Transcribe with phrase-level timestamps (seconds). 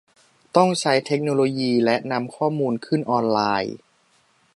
[0.55, 3.75] ต้องใช้เทคโนโลยีและนำข้อมูลขึ้นออนไลน์